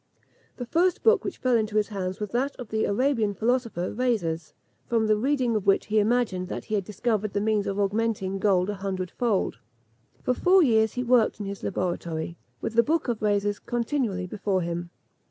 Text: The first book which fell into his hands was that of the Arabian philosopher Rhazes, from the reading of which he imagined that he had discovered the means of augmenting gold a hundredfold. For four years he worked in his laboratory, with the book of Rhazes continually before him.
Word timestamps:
The 0.57 0.65
first 0.65 1.03
book 1.03 1.23
which 1.23 1.37
fell 1.37 1.55
into 1.55 1.75
his 1.77 1.89
hands 1.89 2.19
was 2.19 2.31
that 2.31 2.55
of 2.55 2.69
the 2.69 2.85
Arabian 2.85 3.35
philosopher 3.35 3.91
Rhazes, 3.93 4.53
from 4.87 5.05
the 5.05 5.15
reading 5.15 5.55
of 5.55 5.67
which 5.67 5.85
he 5.85 5.99
imagined 5.99 6.47
that 6.47 6.63
he 6.65 6.73
had 6.73 6.83
discovered 6.83 7.33
the 7.33 7.39
means 7.39 7.67
of 7.67 7.79
augmenting 7.79 8.39
gold 8.39 8.71
a 8.71 8.73
hundredfold. 8.73 9.59
For 10.23 10.33
four 10.33 10.63
years 10.63 10.93
he 10.93 11.03
worked 11.03 11.39
in 11.39 11.45
his 11.45 11.61
laboratory, 11.61 12.35
with 12.61 12.73
the 12.73 12.81
book 12.81 13.09
of 13.09 13.21
Rhazes 13.21 13.59
continually 13.59 14.25
before 14.25 14.61
him. 14.63 14.89